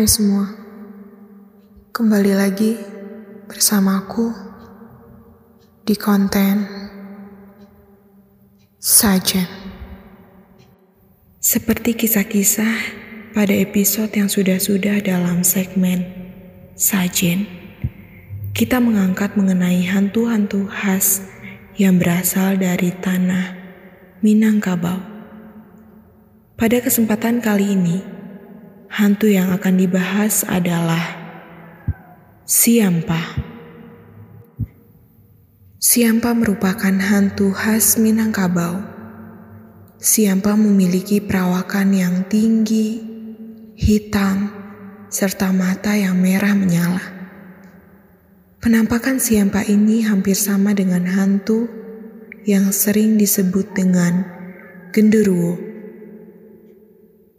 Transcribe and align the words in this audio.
Hai 0.00 0.08
semua, 0.08 0.48
kembali 1.92 2.32
lagi 2.32 2.72
bersamaku 3.44 4.32
di 5.84 5.92
konten 5.92 6.64
Sajen. 8.80 9.44
Seperti 11.36 11.92
kisah-kisah 11.92 12.76
pada 13.36 13.52
episode 13.52 14.08
yang 14.16 14.32
sudah-sudah 14.32 15.04
dalam 15.04 15.44
segmen 15.44 16.08
Sajen, 16.80 17.44
kita 18.56 18.80
mengangkat 18.80 19.36
mengenai 19.36 19.84
hantu-hantu 19.84 20.64
khas 20.64 21.28
yang 21.76 22.00
berasal 22.00 22.56
dari 22.56 22.88
tanah 23.04 23.52
Minangkabau. 24.24 24.96
Pada 26.56 26.80
kesempatan 26.80 27.44
kali 27.44 27.76
ini, 27.76 28.19
hantu 28.90 29.30
yang 29.30 29.54
akan 29.54 29.78
dibahas 29.78 30.42
adalah 30.50 30.98
Siampa. 32.42 33.38
Siampa 35.78 36.34
merupakan 36.34 36.90
hantu 36.90 37.54
khas 37.54 38.02
Minangkabau. 38.02 38.82
Siampa 40.02 40.58
memiliki 40.58 41.22
perawakan 41.22 41.94
yang 41.94 42.14
tinggi, 42.26 42.98
hitam, 43.78 44.50
serta 45.06 45.54
mata 45.54 45.94
yang 45.94 46.18
merah 46.18 46.58
menyala. 46.58 47.04
Penampakan 48.58 49.22
Siampa 49.22 49.62
ini 49.62 50.02
hampir 50.02 50.34
sama 50.34 50.74
dengan 50.74 51.06
hantu 51.06 51.70
yang 52.42 52.74
sering 52.74 53.14
disebut 53.14 53.70
dengan 53.70 54.26
genderuwo. 54.90 55.69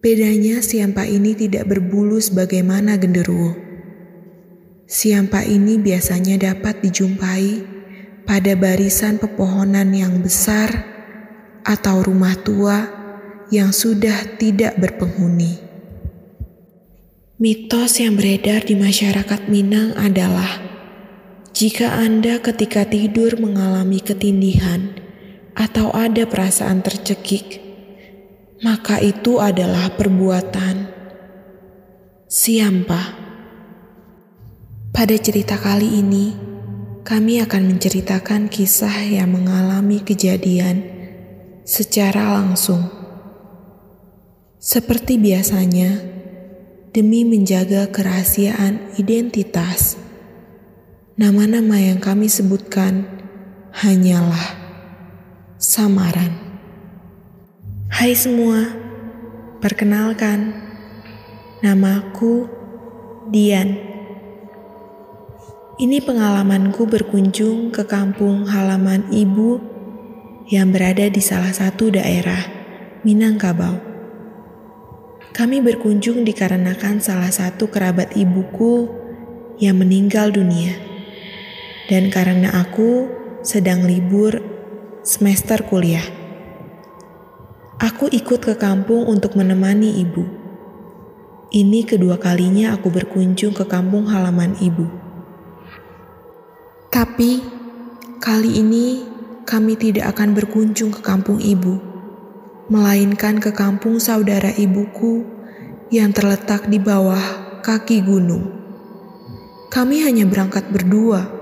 Bedanya 0.01 0.65
siampa 0.65 1.05
ini 1.05 1.37
tidak 1.37 1.69
berbulu 1.69 2.17
sebagaimana 2.17 2.97
genderuwo. 2.97 3.53
Siampa 4.89 5.45
ini 5.45 5.77
biasanya 5.77 6.41
dapat 6.41 6.81
dijumpai 6.81 7.61
pada 8.25 8.57
barisan 8.57 9.21
pepohonan 9.21 9.93
yang 9.93 10.17
besar 10.25 10.73
atau 11.61 12.01
rumah 12.01 12.33
tua 12.41 12.89
yang 13.53 13.69
sudah 13.69 14.41
tidak 14.41 14.81
berpenghuni. 14.81 15.61
Mitos 17.37 18.01
yang 18.01 18.17
beredar 18.17 18.65
di 18.65 18.73
masyarakat 18.73 19.53
Minang 19.53 19.93
adalah 20.01 20.65
jika 21.53 21.93
Anda 21.93 22.41
ketika 22.41 22.89
tidur 22.89 23.37
mengalami 23.37 24.01
ketindihan 24.01 24.97
atau 25.53 25.93
ada 25.93 26.25
perasaan 26.25 26.81
tercekik, 26.81 27.70
maka 28.61 29.01
itu 29.01 29.41
adalah 29.41 29.89
perbuatan 29.97 30.85
siampa. 32.29 33.17
Pada 34.93 35.17
cerita 35.17 35.57
kali 35.57 35.97
ini, 35.97 36.37
kami 37.01 37.41
akan 37.41 37.73
menceritakan 37.73 38.53
kisah 38.53 39.01
yang 39.09 39.33
mengalami 39.33 40.05
kejadian 40.05 40.85
secara 41.65 42.37
langsung. 42.37 42.85
Seperti 44.61 45.17
biasanya, 45.17 45.97
demi 46.93 47.25
menjaga 47.25 47.89
kerahasiaan 47.89 48.93
identitas, 49.01 49.97
nama-nama 51.17 51.81
yang 51.81 51.97
kami 51.97 52.29
sebutkan 52.29 53.09
hanyalah 53.73 54.53
samaran. 55.57 56.50
Hai 57.91 58.15
semua, 58.15 58.71
perkenalkan, 59.59 60.55
namaku 61.59 62.47
Dian. 63.27 63.75
Ini 65.75 65.99
pengalamanku 65.99 66.87
berkunjung 66.87 67.75
ke 67.75 67.83
kampung 67.83 68.47
halaman 68.47 69.11
ibu 69.11 69.59
yang 70.47 70.71
berada 70.71 71.11
di 71.11 71.19
salah 71.19 71.51
satu 71.51 71.91
daerah 71.91 72.39
Minangkabau. 73.03 73.75
Kami 75.35 75.59
berkunjung 75.59 76.23
dikarenakan 76.23 77.03
salah 77.03 77.27
satu 77.27 77.67
kerabat 77.67 78.15
ibuku 78.15 78.87
yang 79.59 79.75
meninggal 79.75 80.31
dunia. 80.31 80.79
Dan 81.91 82.07
karena 82.07 82.55
aku 82.55 83.11
sedang 83.43 83.83
libur 83.83 84.39
semester 85.03 85.67
kuliah. 85.67 86.20
Aku 87.81 88.05
ikut 88.13 88.45
ke 88.45 88.53
kampung 88.61 89.09
untuk 89.09 89.33
menemani 89.33 90.05
ibu. 90.05 90.21
Ini 91.49 91.81
kedua 91.81 92.21
kalinya 92.21 92.77
aku 92.77 92.93
berkunjung 92.93 93.57
ke 93.57 93.65
kampung 93.65 94.05
halaman 94.05 94.53
ibu. 94.61 94.85
Tapi 96.93 97.41
kali 98.21 98.61
ini 98.61 99.01
kami 99.49 99.73
tidak 99.81 100.13
akan 100.13 100.37
berkunjung 100.37 100.93
ke 100.93 101.01
kampung 101.01 101.41
ibu, 101.41 101.81
melainkan 102.69 103.41
ke 103.41 103.49
kampung 103.49 103.97
saudara 103.97 104.53
ibuku 104.53 105.25
yang 105.89 106.13
terletak 106.13 106.69
di 106.69 106.77
bawah 106.77 107.57
kaki 107.65 108.05
gunung. 108.05 108.61
Kami 109.73 110.05
hanya 110.05 110.29
berangkat 110.29 110.69
berdua 110.69 111.33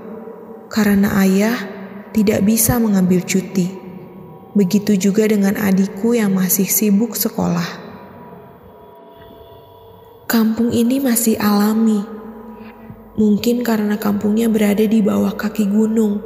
karena 0.72 1.20
ayah 1.20 1.68
tidak 2.16 2.40
bisa 2.48 2.80
mengambil 2.80 3.20
cuti. 3.28 3.79
Begitu 4.50 4.98
juga 4.98 5.30
dengan 5.30 5.54
adikku 5.54 6.18
yang 6.18 6.34
masih 6.34 6.66
sibuk 6.66 7.14
sekolah. 7.14 7.86
Kampung 10.26 10.74
ini 10.74 10.98
masih 10.98 11.38
alami. 11.38 12.02
Mungkin 13.14 13.62
karena 13.62 13.94
kampungnya 13.94 14.50
berada 14.50 14.82
di 14.82 14.98
bawah 14.98 15.38
kaki 15.38 15.70
gunung. 15.70 16.18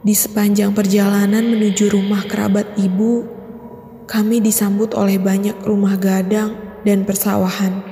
Di 0.00 0.16
sepanjang 0.16 0.72
perjalanan 0.72 1.44
menuju 1.44 1.92
rumah 1.92 2.24
kerabat 2.24 2.76
ibu, 2.80 3.24
kami 4.08 4.40
disambut 4.40 4.96
oleh 4.96 5.20
banyak 5.20 5.60
rumah 5.64 6.00
gadang 6.00 6.56
dan 6.88 7.04
persawahan. 7.04 7.84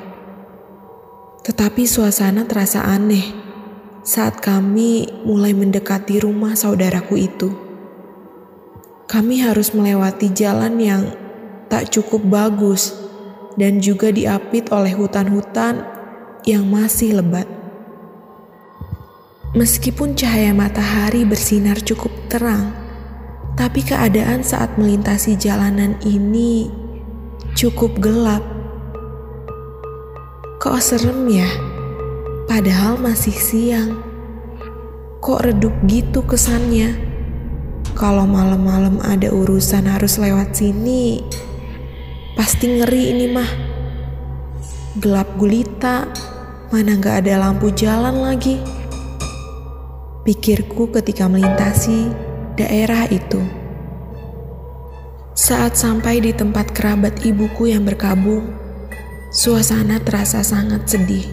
Tetapi 1.44 1.84
suasana 1.84 2.48
terasa 2.48 2.84
aneh 2.84 3.32
saat 4.04 4.40
kami 4.40 5.08
mulai 5.24 5.52
mendekati 5.52 6.20
rumah 6.20 6.56
saudaraku 6.56 7.16
itu 7.16 7.61
kami 9.12 9.44
harus 9.44 9.76
melewati 9.76 10.32
jalan 10.32 10.80
yang 10.80 11.04
tak 11.68 11.92
cukup 11.92 12.24
bagus 12.24 12.96
dan 13.60 13.76
juga 13.76 14.08
diapit 14.08 14.72
oleh 14.72 14.96
hutan-hutan 14.96 15.84
yang 16.48 16.64
masih 16.64 17.20
lebat. 17.20 17.44
Meskipun 19.52 20.16
cahaya 20.16 20.56
matahari 20.56 21.28
bersinar 21.28 21.76
cukup 21.84 22.08
terang, 22.32 22.72
tapi 23.52 23.84
keadaan 23.84 24.40
saat 24.40 24.80
melintasi 24.80 25.36
jalanan 25.36 25.92
ini 26.08 26.72
cukup 27.52 28.00
gelap. 28.00 28.40
Kok 30.56 30.80
serem 30.80 31.28
ya? 31.28 31.52
Padahal 32.48 32.96
masih 32.96 33.36
siang. 33.36 34.00
Kok 35.20 35.52
redup 35.52 35.76
gitu 35.84 36.24
kesannya? 36.24 37.11
Kalau 37.92 38.24
malam-malam 38.24 39.04
ada 39.04 39.28
urusan 39.28 39.84
harus 39.84 40.16
lewat 40.16 40.56
sini, 40.56 41.20
pasti 42.32 42.80
ngeri 42.80 43.12
ini 43.12 43.26
mah. 43.28 43.50
Gelap 44.96 45.36
gulita, 45.36 46.08
mana 46.72 46.96
gak 46.96 47.24
ada 47.24 47.44
lampu 47.44 47.68
jalan 47.76 48.24
lagi. 48.24 48.56
Pikirku 50.24 50.88
ketika 50.88 51.28
melintasi 51.28 52.08
daerah 52.56 53.04
itu. 53.12 53.44
Saat 55.36 55.76
sampai 55.76 56.24
di 56.24 56.32
tempat 56.32 56.72
kerabat 56.72 57.20
ibuku 57.28 57.76
yang 57.76 57.84
berkabung, 57.84 58.56
suasana 59.28 60.00
terasa 60.00 60.40
sangat 60.40 60.88
sedih. 60.88 61.28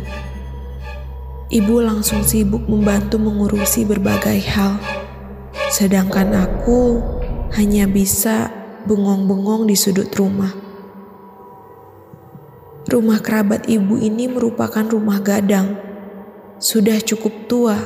Ibu 1.47 1.88
langsung 1.88 2.19
sibuk 2.27 2.67
membantu 2.67 3.15
mengurusi 3.15 3.88
berbagai 3.88 4.44
hal 4.44 4.98
sedangkan 5.69 6.33
aku 6.33 6.98
hanya 7.54 7.86
bisa 7.86 8.50
bengong-bengong 8.89 9.69
di 9.69 9.77
sudut 9.77 10.10
rumah. 10.18 10.50
Rumah 12.89 13.19
kerabat 13.21 13.69
ibu 13.69 14.01
ini 14.01 14.25
merupakan 14.25 14.81
rumah 14.81 15.21
gadang, 15.21 15.77
sudah 16.57 16.98
cukup 16.98 17.45
tua. 17.45 17.77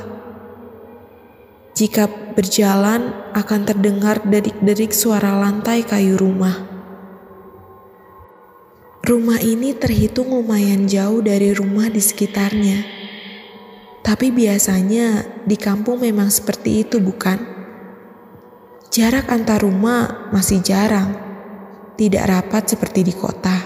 Jika 1.74 2.08
berjalan 2.38 3.12
akan 3.36 3.62
terdengar 3.68 4.24
derik-derik 4.24 4.96
suara 4.96 5.36
lantai 5.36 5.84
kayu 5.84 6.16
rumah. 6.16 6.72
Rumah 9.04 9.44
ini 9.44 9.76
terhitung 9.76 10.32
lumayan 10.32 10.88
jauh 10.88 11.20
dari 11.20 11.52
rumah 11.52 11.92
di 11.92 12.00
sekitarnya. 12.00 12.88
Tapi 14.00 14.32
biasanya 14.32 15.28
di 15.44 15.60
kampung 15.60 16.00
memang 16.00 16.32
seperti 16.32 16.88
itu, 16.88 17.04
bukan? 17.04 17.53
Jarak 18.94 19.26
antar 19.26 19.58
rumah 19.66 20.30
masih 20.30 20.62
jarang, 20.62 21.18
tidak 21.98 22.30
rapat 22.30 22.78
seperti 22.78 23.02
di 23.02 23.10
kota. 23.10 23.58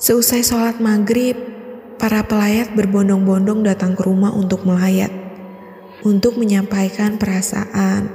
Seusai 0.00 0.40
sholat 0.40 0.80
maghrib, 0.80 1.36
para 2.00 2.24
pelayat 2.24 2.72
berbondong-bondong 2.72 3.60
datang 3.68 3.92
ke 3.92 4.00
rumah 4.00 4.32
untuk 4.32 4.64
melayat, 4.64 5.12
untuk 6.08 6.40
menyampaikan 6.40 7.20
perasaan, 7.20 8.08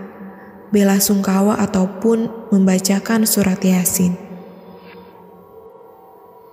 bela 0.73 0.97
sungkawa 0.97 1.61
ataupun 1.61 2.49
membacakan 2.49 3.29
surat 3.29 3.61
yasin. 3.61 4.17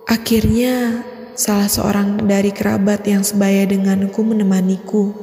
Akhirnya, 0.05 1.01
salah 1.33 1.65
seorang 1.65 2.29
dari 2.29 2.53
kerabat 2.53 3.09
yang 3.09 3.25
sebaya 3.25 3.65
denganku 3.65 4.21
menemaniku. 4.21 5.17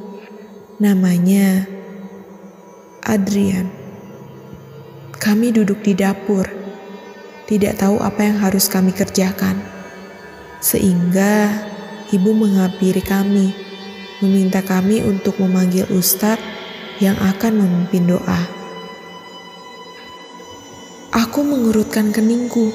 Namanya 0.75 1.63
Adrian. 3.07 3.76
Kami 5.17 5.49
duduk 5.49 5.81
di 5.81 5.97
dapur, 5.97 6.45
tidak 7.49 7.81
tahu 7.81 7.97
apa 7.97 8.21
yang 8.21 8.37
harus 8.37 8.69
kami 8.69 8.93
kerjakan. 8.93 9.57
Sehingga 10.61 11.57
ibu 12.13 12.37
menghampiri 12.37 13.01
kami, 13.01 13.49
meminta 14.21 14.61
kami 14.61 15.01
untuk 15.01 15.41
memanggil 15.41 15.89
ustadz 15.89 16.41
yang 17.01 17.17
akan 17.17 17.65
memimpin 17.65 18.09
doa. 18.09 18.41
Aku 21.13 21.41
mengurutkan 21.41 22.13
keningku, 22.13 22.69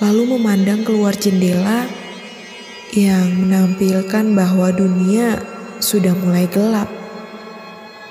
lalu 0.00 0.36
memandang 0.36 0.80
keluar 0.80 1.12
jendela 1.12 1.84
yang 2.96 3.36
menampilkan 3.36 4.32
bahwa 4.32 4.72
dunia 4.72 5.40
sudah 5.76 6.16
mulai 6.16 6.48
gelap. 6.48 6.99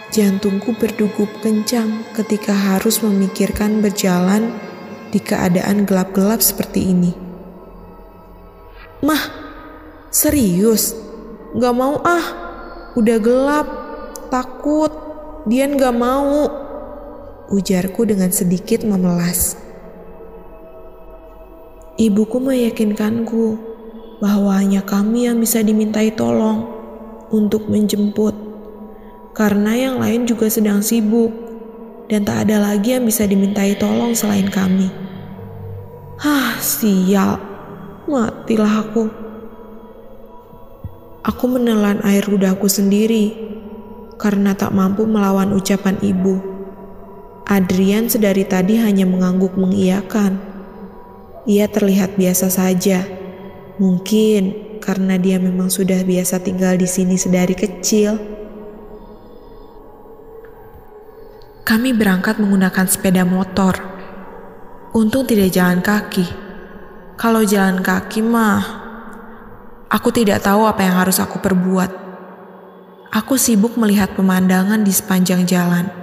Jantungku 0.10 0.74
berdegup 0.74 1.30
kencang 1.46 2.02
ketika 2.18 2.50
harus 2.50 3.06
memikirkan 3.06 3.78
berjalan 3.78 4.50
di 5.14 5.22
keadaan 5.22 5.86
gelap-gelap 5.86 6.42
seperti 6.42 6.82
ini. 6.98 7.14
Mah, 9.06 9.22
serius? 10.10 10.98
Gak 11.54 11.76
mau 11.78 12.02
ah, 12.02 12.26
udah 12.98 13.18
gelap, 13.22 13.68
takut, 14.34 14.90
Dian 15.46 15.78
gak 15.78 15.94
mau. 15.94 16.50
Ujarku 17.54 18.10
dengan 18.10 18.34
sedikit 18.34 18.82
memelas. 18.82 19.62
Ibuku 22.02 22.42
meyakinkanku 22.42 23.46
bahwa 24.26 24.58
hanya 24.58 24.82
kami 24.82 25.30
yang 25.30 25.38
bisa 25.38 25.62
dimintai 25.62 26.18
tolong 26.18 26.66
untuk 27.30 27.70
menjemput 27.70 28.49
karena 29.40 29.72
yang 29.72 30.04
lain 30.04 30.28
juga 30.28 30.52
sedang 30.52 30.84
sibuk 30.84 31.32
dan 32.12 32.28
tak 32.28 32.44
ada 32.44 32.60
lagi 32.60 33.00
yang 33.00 33.08
bisa 33.08 33.24
dimintai 33.24 33.80
tolong 33.80 34.12
selain 34.12 34.52
kami. 34.52 34.92
Hah, 36.20 36.60
sial. 36.60 37.40
Matilah 38.04 38.84
aku. 38.84 39.08
Aku 41.24 41.46
menelan 41.48 42.04
air 42.04 42.28
ludahku 42.28 42.68
sendiri 42.68 43.32
karena 44.20 44.52
tak 44.60 44.76
mampu 44.76 45.08
melawan 45.08 45.56
ucapan 45.56 45.96
ibu. 46.04 46.44
Adrian 47.48 48.12
sedari 48.12 48.44
tadi 48.44 48.76
hanya 48.76 49.08
mengangguk 49.08 49.56
mengiyakan. 49.56 50.36
Ia 51.48 51.72
terlihat 51.72 52.20
biasa 52.20 52.52
saja. 52.52 53.08
Mungkin 53.80 54.76
karena 54.84 55.16
dia 55.16 55.40
memang 55.40 55.72
sudah 55.72 56.04
biasa 56.04 56.44
tinggal 56.44 56.76
di 56.76 56.92
sini 56.92 57.16
sedari 57.16 57.56
kecil. 57.56 58.39
Kami 61.70 61.94
berangkat 61.94 62.42
menggunakan 62.42 62.90
sepeda 62.90 63.22
motor. 63.30 63.78
Untung 64.90 65.30
tidak 65.30 65.54
jalan 65.54 65.86
kaki. 65.86 66.26
Kalau 67.14 67.46
jalan 67.46 67.86
kaki 67.86 68.26
mah, 68.26 68.66
aku 69.86 70.10
tidak 70.10 70.42
tahu 70.42 70.66
apa 70.66 70.82
yang 70.82 70.98
harus 70.98 71.22
aku 71.22 71.38
perbuat. 71.38 71.94
Aku 73.14 73.38
sibuk 73.38 73.78
melihat 73.78 74.18
pemandangan 74.18 74.82
di 74.82 74.90
sepanjang 74.90 75.46
jalan. 75.46 75.94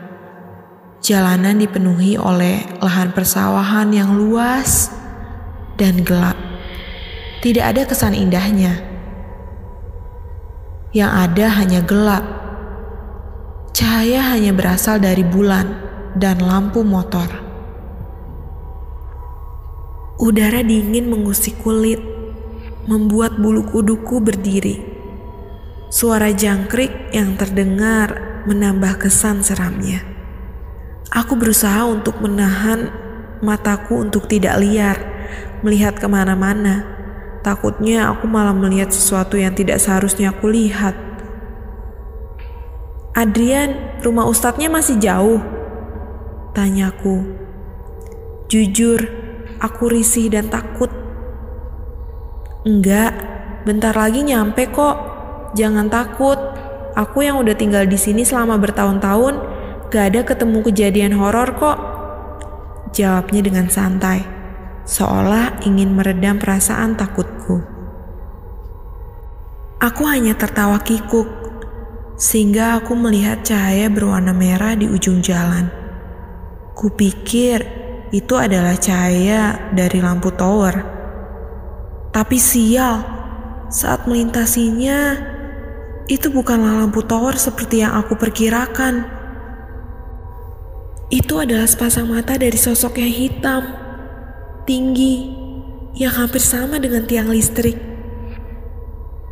Jalanan 1.02 1.58
dipenuhi 1.58 2.14
oleh 2.14 2.62
lahan 2.78 3.10
persawahan 3.10 3.90
yang 3.90 4.14
luas 4.14 4.94
dan 5.74 6.06
gelap. 6.06 6.38
Tidak 7.42 7.66
ada 7.66 7.82
kesan 7.82 8.14
indahnya. 8.14 8.86
Yang 10.94 11.10
ada 11.10 11.46
hanya 11.58 11.82
gelap 11.82 12.45
Cahaya 13.76 14.32
hanya 14.32 14.56
berasal 14.56 14.96
dari 14.96 15.20
bulan 15.20 15.68
dan 16.16 16.40
lampu 16.40 16.80
motor. 16.80 17.28
Udara 20.16 20.64
dingin 20.64 21.12
mengusik 21.12 21.60
kulit, 21.60 22.00
membuat 22.88 23.36
bulu 23.36 23.68
kuduku 23.68 24.24
berdiri. 24.24 24.80
Suara 25.92 26.32
jangkrik 26.32 27.12
yang 27.12 27.36
terdengar 27.36 28.40
menambah 28.48 28.96
kesan 28.96 29.44
seramnya. 29.44 30.00
Aku 31.12 31.36
berusaha 31.36 31.84
untuk 31.84 32.24
menahan 32.24 32.88
mataku 33.44 34.00
untuk 34.00 34.24
tidak 34.24 34.56
liar, 34.56 34.96
melihat 35.60 36.00
ke 36.00 36.08
mana-mana. 36.08 36.80
Takutnya 37.44 38.08
aku 38.08 38.24
malah 38.24 38.56
melihat 38.56 38.88
sesuatu 38.88 39.36
yang 39.36 39.52
tidak 39.52 39.84
seharusnya 39.84 40.32
aku 40.32 40.48
lihat. 40.48 41.05
Adrian, 43.16 43.96
rumah 44.04 44.28
ustadznya 44.28 44.68
masih 44.68 45.00
jauh? 45.00 45.40
Tanyaku. 46.52 47.24
Jujur, 48.52 49.08
aku 49.56 49.88
risih 49.88 50.28
dan 50.28 50.52
takut. 50.52 50.92
Enggak, 52.68 53.16
bentar 53.64 53.96
lagi 53.96 54.20
nyampe 54.20 54.68
kok. 54.68 54.96
Jangan 55.56 55.88
takut. 55.88 56.36
Aku 56.92 57.24
yang 57.24 57.40
udah 57.40 57.56
tinggal 57.56 57.88
di 57.88 57.96
sini 57.96 58.20
selama 58.20 58.60
bertahun-tahun, 58.60 59.40
gak 59.88 60.04
ada 60.12 60.20
ketemu 60.20 60.58
kejadian 60.68 61.16
horor 61.16 61.56
kok. 61.56 61.78
Jawabnya 62.92 63.40
dengan 63.40 63.72
santai, 63.72 64.28
seolah 64.84 65.64
ingin 65.64 65.96
meredam 65.96 66.36
perasaan 66.36 67.00
takutku. 67.00 67.64
Aku 69.80 70.04
hanya 70.04 70.36
tertawa 70.36 70.84
kikuk 70.84 71.45
sehingga 72.16 72.80
aku 72.80 72.96
melihat 72.96 73.44
cahaya 73.44 73.92
berwarna 73.92 74.32
merah 74.32 74.72
di 74.72 74.88
ujung 74.88 75.20
jalan. 75.20 75.68
Kupikir 76.72 77.60
itu 78.12 78.34
adalah 78.36 78.76
cahaya 78.80 79.72
dari 79.72 80.00
lampu 80.00 80.32
tower. 80.32 80.80
Tapi 82.12 82.40
sial, 82.40 83.04
saat 83.68 84.08
melintasinya, 84.08 85.20
itu 86.08 86.32
bukanlah 86.32 86.84
lampu 86.84 87.04
tower 87.04 87.36
seperti 87.36 87.84
yang 87.84 87.92
aku 87.92 88.16
perkirakan. 88.16 89.04
Itu 91.12 91.38
adalah 91.38 91.68
sepasang 91.68 92.08
mata 92.08 92.40
dari 92.40 92.56
sosok 92.56 92.98
yang 92.98 93.12
hitam, 93.12 93.62
tinggi, 94.64 95.28
yang 95.92 96.16
hampir 96.16 96.40
sama 96.40 96.80
dengan 96.80 97.04
tiang 97.04 97.28
listrik. 97.28 97.76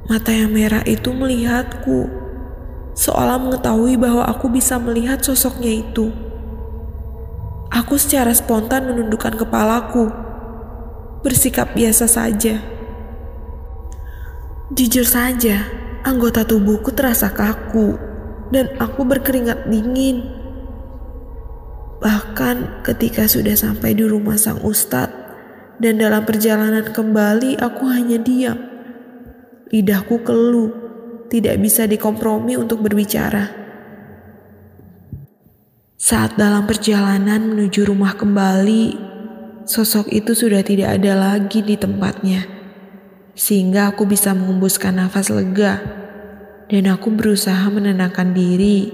Mata 0.04 0.30
yang 0.36 0.52
merah 0.52 0.84
itu 0.84 1.08
melihatku 1.16 2.23
seolah 2.94 3.42
mengetahui 3.42 3.98
bahwa 3.98 4.22
aku 4.24 4.46
bisa 4.48 4.78
melihat 4.78 5.18
sosoknya 5.20 5.82
itu. 5.82 6.14
Aku 7.74 7.98
secara 7.98 8.30
spontan 8.30 8.86
menundukkan 8.86 9.34
kepalaku, 9.34 10.14
bersikap 11.26 11.74
biasa 11.74 12.06
saja. 12.06 12.62
Jujur 14.70 15.02
saja, 15.02 15.66
anggota 16.06 16.46
tubuhku 16.46 16.94
terasa 16.94 17.34
kaku 17.34 17.98
dan 18.54 18.70
aku 18.78 19.02
berkeringat 19.02 19.66
dingin. 19.66 20.22
Bahkan 21.98 22.86
ketika 22.86 23.26
sudah 23.26 23.58
sampai 23.58 23.98
di 23.98 24.06
rumah 24.06 24.38
sang 24.38 24.62
ustadz 24.62 25.16
dan 25.82 25.98
dalam 25.98 26.22
perjalanan 26.22 26.86
kembali 26.94 27.58
aku 27.58 27.84
hanya 27.90 28.22
diam. 28.22 28.58
Lidahku 29.72 30.22
keluh 30.22 30.83
tidak 31.32 31.56
bisa 31.60 31.88
dikompromi 31.88 32.56
untuk 32.60 32.84
berbicara. 32.84 33.64
Saat 35.96 36.36
dalam 36.36 36.68
perjalanan 36.68 37.48
menuju 37.48 37.88
rumah 37.88 38.12
kembali, 38.12 38.92
sosok 39.64 40.12
itu 40.12 40.36
sudah 40.36 40.60
tidak 40.60 41.00
ada 41.00 41.16
lagi 41.16 41.64
di 41.64 41.80
tempatnya, 41.80 42.44
sehingga 43.32 43.88
aku 43.88 44.04
bisa 44.04 44.36
mengembuskan 44.36 45.00
nafas 45.00 45.32
lega, 45.32 45.80
dan 46.68 46.92
aku 46.92 47.08
berusaha 47.08 47.64
menenangkan 47.72 48.36
diri 48.36 48.92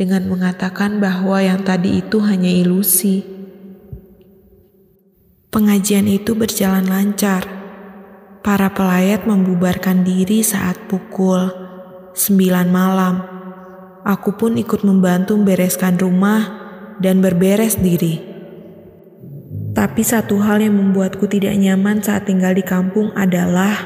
dengan 0.00 0.32
mengatakan 0.32 0.96
bahwa 0.96 1.44
yang 1.44 1.60
tadi 1.60 2.00
itu 2.00 2.24
hanya 2.24 2.48
ilusi. 2.48 3.20
Pengajian 5.52 6.08
itu 6.08 6.32
berjalan 6.32 6.88
lancar 6.88 7.59
Para 8.40 8.72
pelayat 8.72 9.28
membubarkan 9.28 10.00
diri 10.00 10.40
saat 10.40 10.88
pukul 10.88 11.52
9 12.16 12.72
malam. 12.72 13.20
Aku 14.00 14.32
pun 14.32 14.56
ikut 14.56 14.80
membantu 14.80 15.36
membereskan 15.36 16.00
rumah 16.00 16.48
dan 17.04 17.20
berberes 17.20 17.76
diri. 17.76 18.16
Tapi 19.76 20.00
satu 20.00 20.40
hal 20.40 20.64
yang 20.64 20.72
membuatku 20.72 21.28
tidak 21.28 21.52
nyaman 21.52 22.00
saat 22.00 22.24
tinggal 22.24 22.56
di 22.56 22.64
kampung 22.64 23.12
adalah 23.12 23.76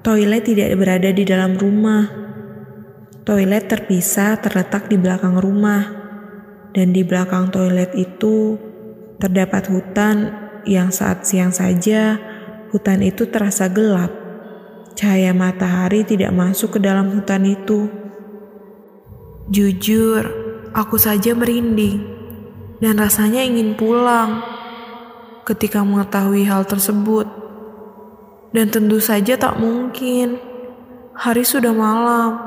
toilet 0.00 0.48
tidak 0.48 0.72
berada 0.72 1.12
di 1.12 1.24
dalam 1.28 1.52
rumah. 1.60 2.08
Toilet 3.28 3.68
terpisah 3.68 4.40
terletak 4.40 4.88
di 4.88 4.96
belakang 4.96 5.36
rumah, 5.36 5.92
dan 6.72 6.96
di 6.96 7.04
belakang 7.04 7.52
toilet 7.52 7.92
itu 8.00 8.56
terdapat 9.20 9.68
hutan 9.68 10.32
yang 10.64 10.88
saat 10.88 11.28
siang 11.28 11.52
saja 11.52 12.31
hutan 12.72 13.04
itu 13.04 13.28
terasa 13.28 13.68
gelap. 13.68 14.10
Cahaya 14.96 15.36
matahari 15.36 16.08
tidak 16.08 16.32
masuk 16.32 16.76
ke 16.76 16.78
dalam 16.80 17.12
hutan 17.12 17.44
itu. 17.44 17.92
Jujur, 19.52 20.24
aku 20.72 20.96
saja 20.96 21.36
merinding 21.36 22.00
dan 22.80 22.96
rasanya 22.96 23.44
ingin 23.44 23.76
pulang 23.76 24.40
ketika 25.44 25.84
mengetahui 25.84 26.48
hal 26.48 26.64
tersebut. 26.64 27.28
Dan 28.52 28.68
tentu 28.68 29.00
saja 29.00 29.36
tak 29.36 29.60
mungkin. 29.60 30.40
Hari 31.12 31.44
sudah 31.44 31.76
malam 31.76 32.40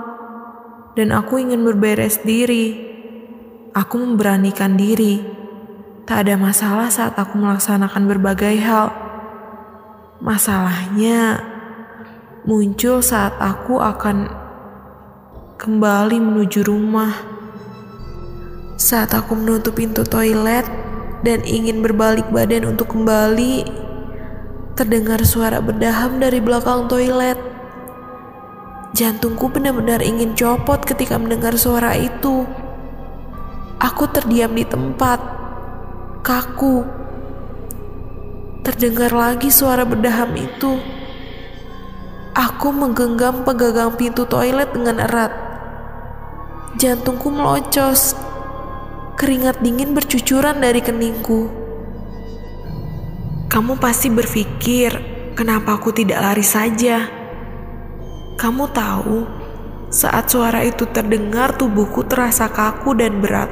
dan 0.98 1.14
aku 1.14 1.38
ingin 1.38 1.62
berberes 1.62 2.24
diri. 2.26 2.82
Aku 3.76 4.02
memberanikan 4.02 4.74
diri. 4.80 5.22
Tak 6.08 6.26
ada 6.26 6.38
masalah 6.40 6.90
saat 6.90 7.14
aku 7.20 7.36
melaksanakan 7.38 8.10
berbagai 8.10 8.56
hal. 8.64 9.05
Masalahnya 10.26 11.38
muncul 12.50 12.98
saat 13.06 13.38
aku 13.38 13.78
akan 13.78 14.26
kembali 15.62 16.18
menuju 16.18 16.66
rumah. 16.66 17.14
Saat 18.74 19.14
aku 19.14 19.38
menutup 19.38 19.78
pintu 19.78 20.02
toilet 20.02 20.66
dan 21.22 21.46
ingin 21.46 21.86
berbalik 21.86 22.26
badan 22.34 22.74
untuk 22.74 22.98
kembali, 22.98 23.70
terdengar 24.74 25.22
suara 25.22 25.62
berdaham 25.62 26.18
dari 26.18 26.42
belakang 26.42 26.90
toilet. 26.90 27.38
Jantungku 28.98 29.54
benar-benar 29.54 30.02
ingin 30.02 30.34
copot 30.34 30.82
ketika 30.82 31.22
mendengar 31.22 31.54
suara 31.54 31.94
itu. 31.94 32.50
Aku 33.78 34.10
terdiam 34.10 34.58
di 34.58 34.66
tempat, 34.66 35.22
kaku. 36.26 37.05
Terdengar 38.66 39.14
lagi 39.14 39.54
suara 39.54 39.86
berdaham 39.86 40.34
itu. 40.34 40.82
Aku 42.34 42.74
menggenggam 42.74 43.46
pegagang 43.46 43.94
pintu 43.94 44.26
toilet 44.26 44.74
dengan 44.74 45.06
erat. 45.06 45.30
Jantungku 46.82 47.30
melocos 47.30 48.18
Keringat 49.16 49.64
dingin 49.64 49.96
bercucuran 49.96 50.60
dari 50.60 50.84
keningku. 50.84 51.48
Kamu 53.48 53.80
pasti 53.80 54.12
berpikir, 54.12 54.92
kenapa 55.40 55.80
aku 55.80 55.96
tidak 55.96 56.20
lari 56.20 56.44
saja? 56.44 57.08
Kamu 58.36 58.66
tahu, 58.76 59.24
saat 59.88 60.28
suara 60.28 60.68
itu 60.68 60.84
terdengar, 60.92 61.56
tubuhku 61.56 62.04
terasa 62.04 62.52
kaku 62.52 62.92
dan 63.00 63.24
berat. 63.24 63.48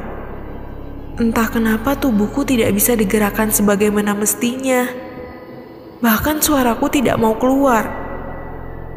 Entah 1.16 1.48
kenapa 1.48 1.96
tubuhku 1.96 2.44
tidak 2.44 2.76
bisa 2.76 2.98
digerakkan 3.00 3.48
sebagaimana 3.48 4.12
mestinya. 4.12 5.03
Bahkan 6.04 6.44
suaraku 6.44 6.92
tidak 6.92 7.16
mau 7.16 7.40
keluar. 7.40 7.88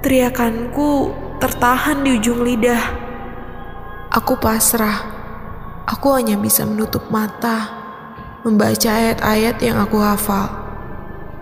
Teriakanku 0.03 1.15
tertahan 1.39 2.03
di 2.03 2.19
ujung 2.19 2.43
lidah. 2.43 3.07
Aku 4.11 4.35
pasrah 4.43 5.17
Aku 5.87 6.19
hanya 6.19 6.35
bisa 6.35 6.67
menutup 6.67 7.15
mata, 7.15 7.71
membaca 8.43 8.91
ayat-ayat 8.91 9.63
yang 9.63 9.79
aku 9.79 10.03
hafal. 10.03 10.51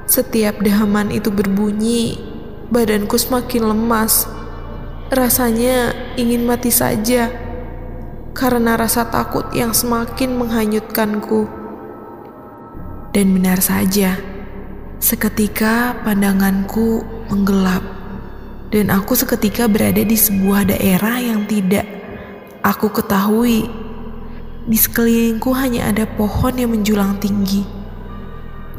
Setiap 0.04 0.60
dehaman 0.60 1.08
itu 1.08 1.32
berbunyi, 1.32 2.20
badanku 2.68 3.16
semakin 3.16 3.72
lemas. 3.72 4.28
Rasanya 5.08 5.96
ingin 6.20 6.44
mati 6.44 6.68
saja 6.68 7.32
karena 8.36 8.76
rasa 8.76 9.08
takut 9.08 9.48
yang 9.56 9.72
semakin 9.72 10.36
menghanyutkanku. 10.36 11.48
Dan 13.16 13.32
benar 13.32 13.64
saja, 13.64 14.20
seketika 15.04 16.00
pandanganku 16.00 17.04
menggelap, 17.28 17.84
dan 18.72 18.88
aku 18.88 19.12
seketika 19.12 19.68
berada 19.68 20.00
di 20.00 20.16
sebuah 20.16 20.64
daerah 20.72 21.20
yang 21.20 21.44
tidak 21.44 21.84
aku 22.64 22.88
ketahui 22.88 23.68
di 24.64 24.78
sekelilingku 24.80 25.52
hanya 25.52 25.92
ada 25.92 26.08
pohon 26.08 26.56
yang 26.56 26.72
menjulang 26.72 27.20
tinggi. 27.20 27.68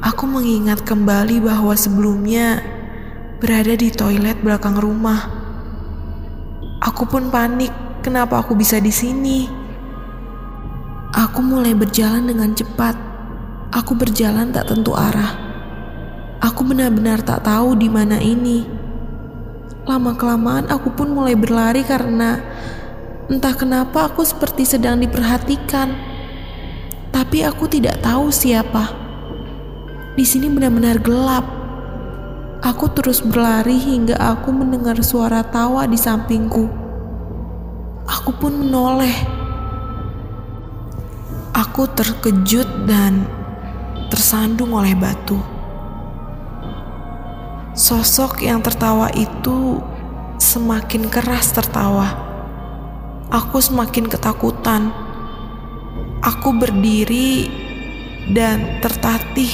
Aku 0.01 0.25
mengingat 0.25 0.81
kembali 0.81 1.45
bahwa 1.45 1.77
sebelumnya 1.77 2.57
berada 3.37 3.77
di 3.77 3.93
toilet 3.93 4.41
belakang 4.41 4.81
rumah. 4.81 5.29
Aku 6.81 7.05
pun 7.05 7.29
panik, 7.29 7.69
kenapa 8.01 8.41
aku 8.41 8.57
bisa 8.57 8.81
di 8.81 8.89
sini? 8.89 9.45
Aku 11.13 11.45
mulai 11.45 11.77
berjalan 11.77 12.25
dengan 12.25 12.49
cepat. 12.57 12.97
Aku 13.69 13.93
berjalan 13.93 14.49
tak 14.49 14.73
tentu 14.73 14.97
arah. 14.97 15.44
Aku 16.45 16.61
benar-benar 16.61 17.25
tak 17.25 17.49
tahu 17.49 17.73
di 17.73 17.89
mana 17.89 18.21
ini. 18.21 18.61
Lama-kelamaan 19.89 20.69
aku 20.69 20.93
pun 20.93 21.09
mulai 21.09 21.33
berlari 21.33 21.81
karena 21.81 22.37
Entah 23.25 23.57
kenapa 23.57 24.05
aku 24.05 24.21
seperti 24.21 24.69
sedang 24.69 25.01
diperhatikan, 25.01 25.97
tapi 27.09 27.41
aku 27.41 27.65
tidak 27.65 27.97
tahu 28.05 28.29
siapa. 28.29 28.93
Di 30.13 30.21
sini 30.21 30.45
benar-benar 30.45 31.01
gelap. 31.01 31.45
Aku 32.61 32.85
terus 32.93 33.25
berlari 33.25 33.81
hingga 33.81 34.13
aku 34.13 34.53
mendengar 34.53 35.01
suara 35.01 35.41
tawa 35.41 35.89
di 35.89 35.97
sampingku. 35.97 36.69
Aku 38.05 38.29
pun 38.37 38.61
menoleh. 38.61 39.17
Aku 41.49 41.89
terkejut 41.97 42.85
dan 42.85 43.25
tersandung 44.13 44.77
oleh 44.77 44.93
batu. 44.93 45.54
Sosok 47.75 48.39
yang 48.39 48.63
tertawa 48.63 49.11
itu 49.11 49.83
semakin 50.39 51.11
keras 51.11 51.51
tertawa 51.51 52.25
aku 53.35 53.59
semakin 53.59 54.07
ketakutan. 54.07 54.95
Aku 56.23 56.55
berdiri 56.57 57.51
dan 58.33 58.81
tertatih 58.81 59.51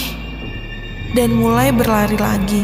dan 1.17 1.35
mulai 1.35 1.73
berlari 1.73 2.15
lagi. 2.15 2.63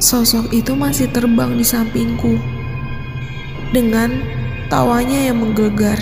Sosok 0.00 0.54
itu 0.54 0.72
masih 0.78 1.10
terbang 1.12 1.58
di 1.58 1.64
sampingku 1.66 2.38
dengan 3.74 4.22
tawanya 4.70 5.28
yang 5.28 5.42
menggelegar. 5.42 5.98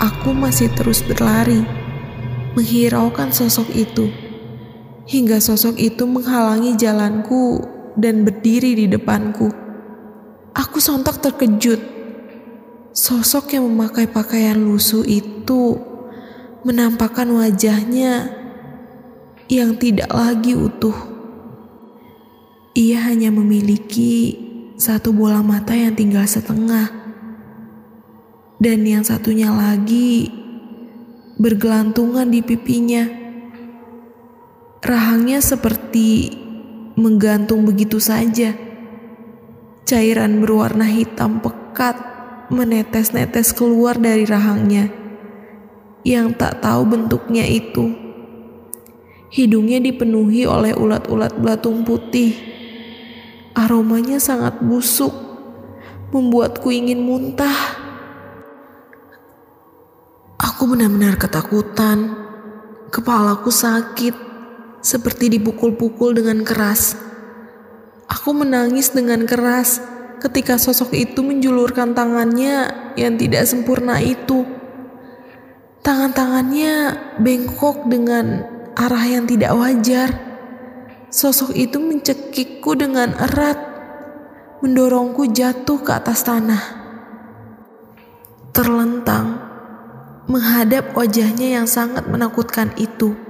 Aku 0.00 0.32
masih 0.32 0.72
terus 0.74 1.04
berlari, 1.04 1.62
menghiraukan 2.56 3.30
sosok 3.30 3.68
itu, 3.72 4.10
hingga 5.04 5.40
sosok 5.40 5.76
itu 5.76 6.08
menghalangi 6.08 6.76
jalanku 6.76 7.60
dan 7.96 8.24
berdiri 8.24 8.74
di 8.74 8.86
depanku. 8.88 9.52
Aku 10.54 10.78
sontak 10.78 11.20
terkejut. 11.20 11.92
Sosok 12.94 13.58
yang 13.58 13.66
memakai 13.66 14.06
pakaian 14.06 14.54
lusuh 14.54 15.02
itu 15.02 15.74
menampakkan 16.62 17.26
wajahnya 17.34 18.30
yang 19.50 19.74
tidak 19.76 20.08
lagi 20.14 20.54
utuh. 20.54 20.94
Ia 22.74 23.10
hanya 23.10 23.34
memiliki 23.34 24.38
satu 24.78 25.14
bola 25.14 25.42
mata 25.42 25.74
yang 25.74 25.94
tinggal 25.94 26.26
setengah, 26.26 26.90
dan 28.58 28.82
yang 28.82 29.02
satunya 29.06 29.50
lagi 29.50 30.30
bergelantungan 31.38 32.30
di 32.30 32.40
pipinya. 32.42 33.23
Rahangnya 34.84 35.40
seperti 35.40 36.28
menggantung 37.00 37.64
begitu 37.64 37.96
saja. 37.96 38.52
Cairan 39.88 40.44
berwarna 40.44 40.84
hitam 40.84 41.40
pekat 41.40 41.96
menetes-netes 42.52 43.56
keluar 43.56 43.96
dari 43.96 44.28
rahangnya 44.28 44.92
yang 46.04 46.36
tak 46.36 46.60
tahu 46.60 46.84
bentuknya 46.84 47.48
itu. 47.48 47.96
Hidungnya 49.32 49.80
dipenuhi 49.80 50.44
oleh 50.44 50.76
ulat-ulat 50.76 51.32
belatung 51.40 51.80
putih. 51.80 52.36
Aromanya 53.56 54.20
sangat 54.20 54.60
busuk, 54.60 55.16
membuatku 56.12 56.68
ingin 56.68 57.00
muntah. 57.00 57.56
Aku 60.36 60.68
benar-benar 60.68 61.16
ketakutan. 61.16 62.20
Kepalaku 62.92 63.48
sakit, 63.48 64.33
seperti 64.84 65.32
dipukul-pukul 65.40 66.12
dengan 66.12 66.44
keras. 66.44 66.92
Aku 68.04 68.36
menangis 68.36 68.92
dengan 68.92 69.24
keras 69.24 69.80
ketika 70.20 70.60
sosok 70.60 70.92
itu 70.92 71.24
menjulurkan 71.24 71.96
tangannya 71.96 72.68
yang 73.00 73.16
tidak 73.16 73.48
sempurna 73.48 73.96
itu. 74.04 74.44
Tangan-tangannya 75.80 76.96
bengkok 77.16 77.88
dengan 77.88 78.44
arah 78.76 79.04
yang 79.08 79.24
tidak 79.24 79.56
wajar. 79.56 80.12
Sosok 81.08 81.56
itu 81.56 81.80
mencekikku 81.80 82.76
dengan 82.76 83.16
erat, 83.16 83.56
mendorongku 84.60 85.32
jatuh 85.32 85.80
ke 85.80 85.92
atas 85.96 86.28
tanah. 86.28 86.64
Terlentang, 88.52 89.40
menghadap 90.28 90.92
wajahnya 90.92 91.60
yang 91.60 91.66
sangat 91.68 92.08
menakutkan 92.08 92.72
itu. 92.80 93.23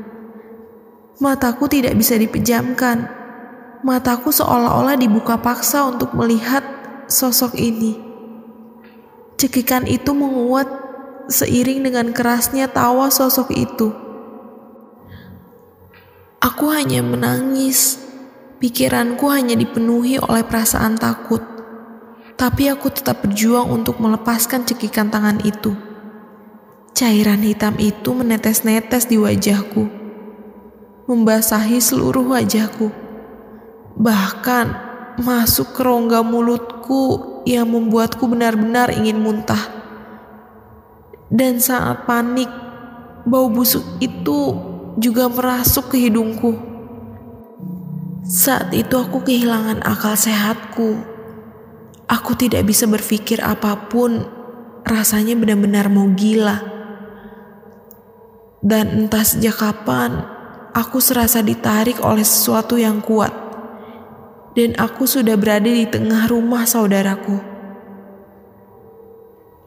Mataku 1.22 1.70
tidak 1.70 1.94
bisa 1.94 2.18
dipejamkan. 2.18 3.06
Mataku 3.86 4.34
seolah-olah 4.34 4.98
dibuka 4.98 5.38
paksa 5.38 5.86
untuk 5.86 6.10
melihat 6.18 6.64
sosok 7.06 7.54
ini. 7.54 7.94
Cekikan 9.38 9.86
itu 9.86 10.10
menguat 10.10 10.66
seiring 11.30 11.86
dengan 11.86 12.10
kerasnya 12.10 12.66
tawa 12.66 13.14
sosok 13.14 13.54
itu. 13.54 13.94
Aku 16.42 16.68
hanya 16.74 17.00
menangis. 17.00 18.02
Pikiranku 18.58 19.28
hanya 19.28 19.54
dipenuhi 19.54 20.16
oleh 20.18 20.42
perasaan 20.42 20.96
takut. 20.96 21.42
Tapi 22.34 22.66
aku 22.66 22.90
tetap 22.90 23.22
berjuang 23.22 23.70
untuk 23.70 24.02
melepaskan 24.02 24.66
cekikan 24.66 25.12
tangan 25.12 25.38
itu. 25.46 25.76
Cairan 26.94 27.42
hitam 27.46 27.78
itu 27.78 28.10
menetes-netes 28.10 29.06
di 29.06 29.18
wajahku. 29.18 30.03
Membasahi 31.04 31.80
seluruh 31.80 32.32
wajahku. 32.32 32.88
Bahkan 34.00 34.66
masuk 35.20 35.76
ke 35.76 35.80
rongga 35.84 36.24
mulutku 36.24 37.42
yang 37.44 37.70
membuatku 37.70 38.24
benar-benar 38.26 38.90
ingin 38.90 39.20
muntah 39.20 39.74
dan 41.34 41.58
saat 41.58 42.06
panik, 42.06 42.46
bau 43.26 43.50
busuk 43.50 43.82
itu 43.98 44.54
juga 45.02 45.26
merasuk 45.26 45.90
ke 45.90 46.06
hidungku. 46.06 46.54
Saat 48.22 48.70
itu 48.70 48.94
aku 48.94 49.26
kehilangan 49.26 49.82
akal 49.82 50.14
sehatku. 50.14 50.94
Aku 52.06 52.38
tidak 52.38 52.68
bisa 52.70 52.86
berpikir 52.86 53.42
apa 53.42 53.88
pun, 53.90 54.22
rasanya 54.86 55.34
benar-benar 55.34 55.90
mau 55.90 56.06
gila. 56.14 56.60
Dan 58.62 59.04
entah 59.04 59.26
sejak 59.26 59.58
kapan, 59.58 60.33
aku 60.74 60.98
serasa 60.98 61.38
ditarik 61.38 62.02
oleh 62.02 62.26
sesuatu 62.26 62.74
yang 62.74 62.98
kuat. 62.98 63.30
Dan 64.54 64.74
aku 64.78 65.06
sudah 65.06 65.34
berada 65.38 65.70
di 65.70 65.86
tengah 65.86 66.26
rumah 66.30 66.66
saudaraku. 66.66 67.38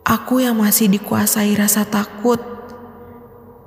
Aku 0.08 0.40
yang 0.40 0.56
masih 0.56 0.88
dikuasai 0.88 1.52
rasa 1.60 1.84
takut, 1.84 2.39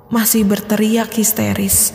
masih 0.09 0.41
berteriak 0.41 1.13
histeris. 1.13 1.93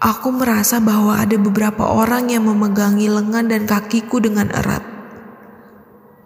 Aku 0.00 0.32
merasa 0.32 0.80
bahwa 0.80 1.16
ada 1.16 1.36
beberapa 1.40 1.88
orang 1.88 2.32
yang 2.32 2.48
memegangi 2.48 3.08
lengan 3.08 3.48
dan 3.48 3.64
kakiku 3.64 4.20
dengan 4.20 4.52
erat. 4.52 4.84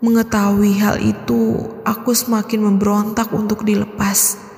Mengetahui 0.02 0.78
hal 0.82 0.98
itu, 0.98 1.70
aku 1.86 2.10
semakin 2.14 2.70
memberontak 2.70 3.30
untuk 3.30 3.62
dilepas. 3.62 4.53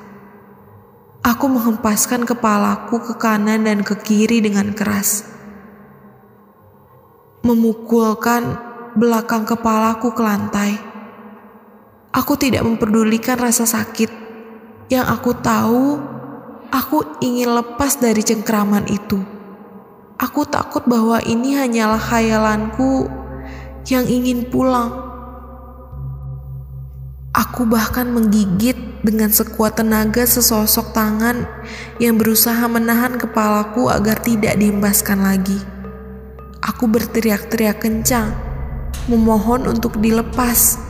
Aku 1.26 1.50
menghempaskan 1.50 2.22
kepalaku 2.22 3.02
ke 3.02 3.14
kanan 3.18 3.66
dan 3.66 3.82
ke 3.82 3.98
kiri 3.98 4.38
dengan 4.38 4.70
keras. 4.70 5.26
Memukulkan 7.42 8.54
belakang 8.94 9.42
kepalaku 9.42 10.14
ke 10.14 10.22
lantai 10.22 10.86
Aku 12.16 12.32
tidak 12.32 12.64
memperdulikan 12.64 13.36
rasa 13.36 13.68
sakit. 13.68 14.08
Yang 14.88 15.04
aku 15.04 15.36
tahu, 15.36 16.00
aku 16.72 17.20
ingin 17.20 17.52
lepas 17.52 18.00
dari 18.00 18.24
cengkraman 18.24 18.88
itu. 18.88 19.20
Aku 20.16 20.48
takut 20.48 20.80
bahwa 20.88 21.20
ini 21.20 21.60
hanyalah 21.60 22.00
khayalanku 22.00 23.04
yang 23.92 24.08
ingin 24.08 24.48
pulang. 24.48 25.05
Aku 27.36 27.68
bahkan 27.68 28.08
menggigit 28.08 29.04
dengan 29.04 29.28
sekuat 29.28 29.76
tenaga 29.76 30.24
sesosok 30.24 30.96
tangan 30.96 31.44
yang 32.00 32.16
berusaha 32.16 32.64
menahan 32.64 33.20
kepalaku 33.20 33.92
agar 33.92 34.24
tidak 34.24 34.56
dihembaskan 34.56 35.20
lagi. 35.20 35.60
Aku 36.64 36.88
berteriak-teriak 36.88 37.84
kencang, 37.84 38.32
memohon 39.04 39.68
untuk 39.68 40.00
dilepas. 40.00 40.80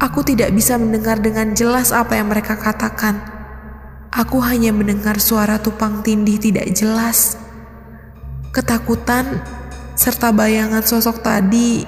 Aku 0.00 0.24
tidak 0.24 0.56
bisa 0.56 0.80
mendengar 0.80 1.20
dengan 1.20 1.52
jelas 1.52 1.92
apa 1.92 2.16
yang 2.16 2.32
mereka 2.32 2.56
katakan. 2.56 3.20
Aku 4.08 4.40
hanya 4.40 4.72
mendengar 4.72 5.20
suara 5.20 5.60
tupang 5.60 6.00
tindih 6.00 6.40
tidak 6.40 6.72
jelas. 6.72 7.36
Ketakutan 8.56 9.44
serta 9.92 10.32
bayangan 10.32 10.80
sosok 10.80 11.20
tadi 11.20 11.84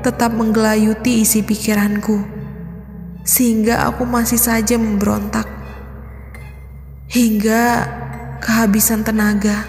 tetap 0.00 0.32
menggelayuti 0.32 1.20
isi 1.22 1.44
pikiranku, 1.44 2.41
sehingga 3.22 3.86
aku 3.86 4.02
masih 4.02 4.38
saja 4.38 4.74
memberontak 4.78 5.46
hingga 7.12 7.86
kehabisan 8.42 9.06
tenaga. 9.06 9.68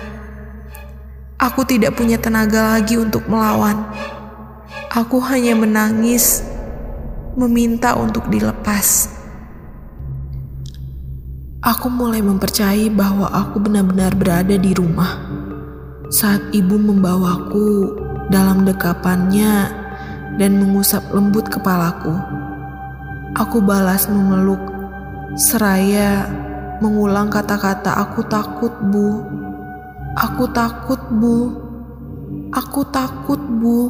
Aku 1.38 1.68
tidak 1.68 2.00
punya 2.00 2.16
tenaga 2.16 2.78
lagi 2.78 2.96
untuk 2.96 3.28
melawan. 3.28 3.84
Aku 4.94 5.20
hanya 5.28 5.54
menangis 5.58 6.40
meminta 7.36 8.00
untuk 8.00 8.32
dilepas. 8.32 9.12
Aku 11.64 11.88
mulai 11.88 12.20
mempercayai 12.24 12.92
bahwa 12.92 13.28
aku 13.32 13.60
benar-benar 13.60 14.16
berada 14.16 14.56
di 14.56 14.72
rumah 14.76 15.16
saat 16.12 16.44
ibu 16.52 16.76
membawaku 16.76 17.96
dalam 18.28 18.68
dekapannya 18.68 19.72
dan 20.38 20.52
mengusap 20.60 21.04
lembut 21.12 21.48
kepalaku. 21.48 22.43
Aku 23.34 23.66
balas 23.66 24.06
memeluk 24.06 24.62
seraya 25.34 26.30
mengulang 26.78 27.34
kata-kata 27.34 27.90
aku 27.98 28.22
takut 28.30 28.70
bu, 28.94 29.26
aku 30.14 30.46
takut 30.54 31.02
bu, 31.10 31.50
aku 32.54 32.86
takut 32.94 33.42
bu. 33.42 33.90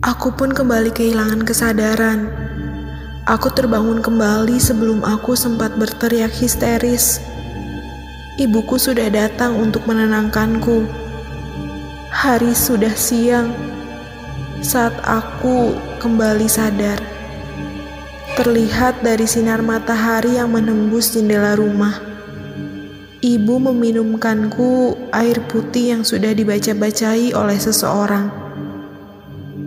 Aku 0.00 0.32
pun 0.32 0.56
kembali 0.56 0.88
kehilangan 0.96 1.44
kesadaran. 1.44 2.32
Aku 3.28 3.52
terbangun 3.52 4.00
kembali 4.00 4.56
sebelum 4.56 5.04
aku 5.04 5.36
sempat 5.36 5.76
berteriak 5.76 6.32
histeris. 6.32 7.20
Ibuku 8.40 8.80
sudah 8.80 9.12
datang 9.12 9.60
untuk 9.60 9.84
menenangkanku. 9.84 10.88
Hari 12.08 12.56
sudah 12.56 12.96
siang 12.96 13.52
saat 14.64 14.96
aku 15.04 15.76
kembali 16.00 16.48
sadar. 16.48 17.19
Terlihat 18.38 19.02
dari 19.02 19.26
sinar 19.26 19.58
matahari 19.58 20.38
yang 20.38 20.54
menembus 20.54 21.18
jendela 21.18 21.58
rumah. 21.58 21.98
Ibu 23.18 23.58
meminumkanku 23.58 24.94
air 25.10 25.42
putih 25.50 25.98
yang 25.98 26.02
sudah 26.06 26.30
dibaca-bacai 26.30 27.34
oleh 27.34 27.58
seseorang. 27.58 28.30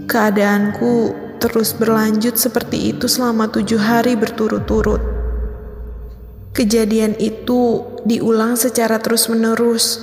Keadaanku 0.07 1.11
terus 1.43 1.75
berlanjut 1.75 2.39
seperti 2.39 2.95
itu 2.95 3.11
selama 3.11 3.51
tujuh 3.51 3.83
hari 3.83 4.15
berturut-turut. 4.15 5.03
Kejadian 6.55 7.19
itu 7.19 7.83
diulang 8.07 8.55
secara 8.55 8.95
terus-menerus. 9.03 9.99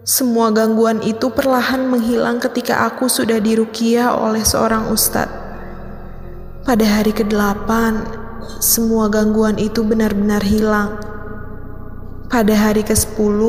Semua 0.00 0.48
gangguan 0.48 1.04
itu 1.04 1.28
perlahan 1.28 1.84
menghilang 1.92 2.40
ketika 2.40 2.88
aku 2.88 3.04
sudah 3.12 3.36
dirukiah 3.36 4.16
oleh 4.16 4.40
seorang 4.40 4.88
ustadz. 4.88 5.49
Pada 6.60 6.84
hari 6.84 7.16
ke-8, 7.16 7.72
semua 8.60 9.08
gangguan 9.08 9.56
itu 9.56 9.80
benar-benar 9.80 10.44
hilang. 10.44 11.00
Pada 12.28 12.52
hari 12.52 12.84
ke-10, 12.84 13.40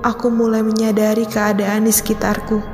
aku 0.00 0.26
mulai 0.32 0.64
menyadari 0.64 1.28
keadaan 1.28 1.84
di 1.84 1.92
sekitarku. 1.92 2.64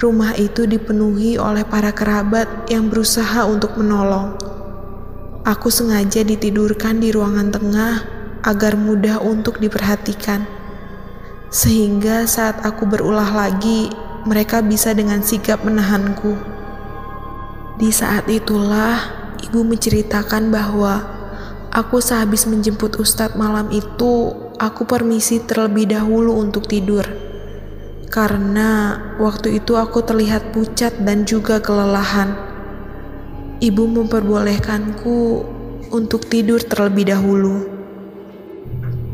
Rumah 0.00 0.40
itu 0.40 0.64
dipenuhi 0.64 1.36
oleh 1.36 1.68
para 1.68 1.92
kerabat 1.92 2.72
yang 2.72 2.88
berusaha 2.88 3.44
untuk 3.44 3.76
menolong. 3.76 4.40
Aku 5.44 5.68
sengaja 5.68 6.24
ditidurkan 6.24 6.96
di 6.96 7.12
ruangan 7.12 7.52
tengah 7.52 8.08
agar 8.40 8.72
mudah 8.80 9.20
untuk 9.20 9.60
diperhatikan. 9.60 10.48
Sehingga 11.52 12.24
saat 12.24 12.64
aku 12.64 12.88
berulah 12.88 13.36
lagi, 13.36 13.92
mereka 14.24 14.64
bisa 14.64 14.96
dengan 14.96 15.20
sigap 15.20 15.60
menahanku. 15.60 16.55
Di 17.76 17.92
saat 17.92 18.24
itulah 18.32 18.96
ibu 19.44 19.60
menceritakan 19.60 20.48
bahwa 20.48 21.04
aku 21.70 22.00
sehabis 22.00 22.48
menjemput 22.48 22.96
ustadz 22.96 23.36
malam 23.36 23.68
itu, 23.68 24.32
aku 24.56 24.88
permisi 24.88 25.44
terlebih 25.44 25.92
dahulu 25.92 26.40
untuk 26.40 26.64
tidur 26.64 27.26
karena 28.16 28.96
waktu 29.20 29.60
itu 29.60 29.76
aku 29.76 30.00
terlihat 30.00 30.56
pucat 30.56 30.94
dan 31.04 31.28
juga 31.28 31.60
kelelahan. 31.60 32.32
Ibu 33.60 33.84
memperbolehkanku 33.92 35.20
untuk 35.92 36.24
tidur 36.24 36.64
terlebih 36.64 37.12
dahulu. 37.12 37.68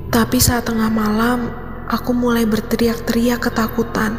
Tapi 0.06 0.38
saat 0.38 0.70
tengah 0.70 0.86
malam, 0.86 1.50
aku 1.90 2.14
mulai 2.14 2.46
berteriak-teriak 2.46 3.42
ketakutan. 3.42 4.14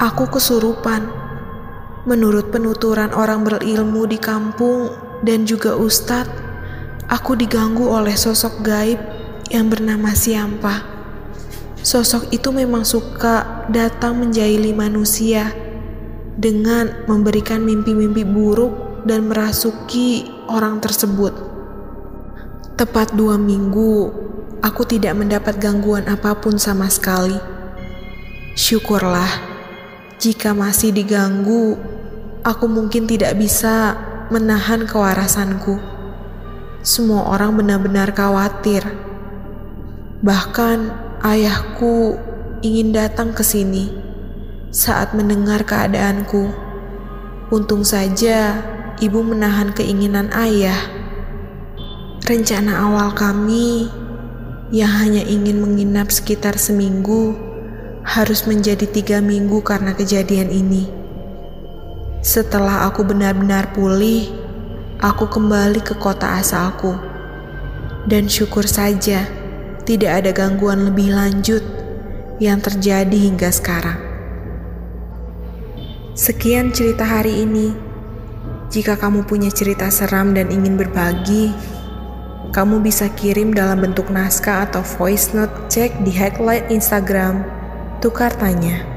Aku 0.00 0.26
kesurupan. 0.26 1.23
Menurut 2.04 2.52
penuturan 2.52 3.16
orang 3.16 3.48
berilmu 3.48 4.04
di 4.04 4.20
kampung 4.20 4.92
dan 5.24 5.48
juga 5.48 5.72
ustadz, 5.72 6.36
aku 7.08 7.32
diganggu 7.32 7.88
oleh 7.88 8.12
sosok 8.12 8.60
gaib 8.60 9.00
yang 9.48 9.72
bernama 9.72 10.12
Siampa. 10.12 10.84
Sosok 11.80 12.28
itu 12.28 12.52
memang 12.52 12.84
suka 12.84 13.64
datang 13.72 14.20
menjahili 14.20 14.76
manusia 14.76 15.52
dengan 16.36 17.08
memberikan 17.08 17.64
mimpi-mimpi 17.64 18.24
buruk 18.24 19.04
dan 19.08 19.24
merasuki 19.24 20.28
orang 20.52 20.84
tersebut. 20.84 21.32
Tepat 22.76 23.16
dua 23.16 23.40
minggu, 23.40 24.12
aku 24.60 24.84
tidak 24.84 25.16
mendapat 25.16 25.56
gangguan 25.56 26.04
apa 26.04 26.36
pun 26.36 26.60
sama 26.60 26.88
sekali. 26.92 27.36
Syukurlah, 28.56 29.28
jika 30.18 30.56
masih 30.56 30.90
diganggu, 30.90 31.93
aku 32.44 32.68
mungkin 32.68 33.08
tidak 33.08 33.40
bisa 33.40 33.96
menahan 34.28 34.84
kewarasanku. 34.84 35.80
Semua 36.84 37.32
orang 37.32 37.56
benar-benar 37.56 38.12
khawatir. 38.12 38.84
Bahkan 40.20 40.78
ayahku 41.24 42.20
ingin 42.60 42.92
datang 42.92 43.32
ke 43.32 43.40
sini 43.40 43.88
saat 44.68 45.16
mendengar 45.16 45.64
keadaanku. 45.64 46.52
Untung 47.48 47.80
saja 47.80 48.60
ibu 49.00 49.24
menahan 49.24 49.72
keinginan 49.72 50.28
ayah. 50.36 50.76
Rencana 52.24 52.88
awal 52.88 53.12
kami 53.16 53.88
yang 54.72 54.92
hanya 54.92 55.24
ingin 55.24 55.60
menginap 55.60 56.08
sekitar 56.08 56.56
seminggu 56.56 57.36
harus 58.04 58.44
menjadi 58.44 58.84
tiga 58.84 59.24
minggu 59.24 59.64
karena 59.64 59.96
kejadian 59.96 60.52
ini. 60.52 61.03
Setelah 62.24 62.88
aku 62.88 63.04
benar-benar 63.04 63.76
pulih, 63.76 64.32
aku 64.96 65.28
kembali 65.28 65.84
ke 65.84 65.92
kota 66.00 66.40
asalku. 66.40 66.96
Dan 68.08 68.32
syukur 68.32 68.64
saja, 68.64 69.28
tidak 69.84 70.24
ada 70.24 70.32
gangguan 70.32 70.88
lebih 70.88 71.12
lanjut 71.12 71.60
yang 72.40 72.64
terjadi 72.64 73.12
hingga 73.12 73.52
sekarang. 73.52 74.00
Sekian 76.16 76.72
cerita 76.72 77.04
hari 77.04 77.44
ini. 77.44 77.76
Jika 78.72 78.96
kamu 78.96 79.28
punya 79.28 79.52
cerita 79.52 79.92
seram 79.92 80.32
dan 80.32 80.48
ingin 80.48 80.80
berbagi, 80.80 81.52
kamu 82.56 82.80
bisa 82.80 83.12
kirim 83.12 83.52
dalam 83.52 83.84
bentuk 83.84 84.08
naskah 84.08 84.64
atau 84.64 84.80
voice 84.96 85.36
note 85.36 85.68
cek 85.68 86.00
di 86.00 86.16
highlight 86.16 86.72
Instagram. 86.72 87.44
Tukar 88.00 88.32
tanya. 88.32 88.93